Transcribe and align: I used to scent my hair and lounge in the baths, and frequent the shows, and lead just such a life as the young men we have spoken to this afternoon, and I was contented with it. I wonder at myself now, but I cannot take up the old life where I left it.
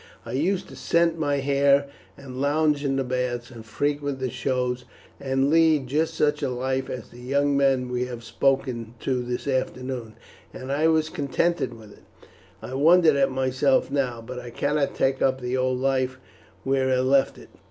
I 0.25 0.31
used 0.31 0.67
to 0.69 0.75
scent 0.75 1.19
my 1.19 1.35
hair 1.35 1.85
and 2.17 2.41
lounge 2.41 2.83
in 2.83 2.95
the 2.95 3.03
baths, 3.03 3.51
and 3.51 3.63
frequent 3.63 4.17
the 4.17 4.31
shows, 4.31 4.83
and 5.19 5.51
lead 5.51 5.85
just 5.85 6.15
such 6.15 6.41
a 6.41 6.49
life 6.49 6.89
as 6.89 7.09
the 7.09 7.19
young 7.19 7.55
men 7.55 7.87
we 7.87 8.05
have 8.05 8.23
spoken 8.23 8.95
to 9.01 9.21
this 9.21 9.47
afternoon, 9.47 10.15
and 10.55 10.71
I 10.71 10.87
was 10.87 11.09
contented 11.09 11.75
with 11.77 11.91
it. 11.93 12.03
I 12.63 12.73
wonder 12.73 13.15
at 13.15 13.29
myself 13.29 13.91
now, 13.91 14.23
but 14.25 14.39
I 14.39 14.49
cannot 14.49 14.95
take 14.95 15.21
up 15.21 15.39
the 15.39 15.55
old 15.55 15.77
life 15.79 16.17
where 16.63 16.89
I 16.89 16.97
left 17.01 17.37
it. 17.37 17.49